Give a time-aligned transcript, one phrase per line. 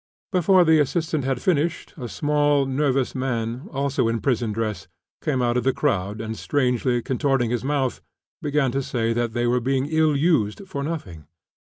[0.31, 4.87] Before the assistant had finished, a small, nervous man, also in prison dress,
[5.21, 8.01] came out of the crowd, and, strangely contorting his mouth,
[8.41, 11.27] began to say that they were being ill used for nothing.